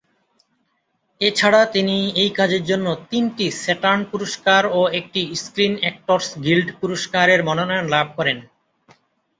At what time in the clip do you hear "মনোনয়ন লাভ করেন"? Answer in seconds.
7.43-8.37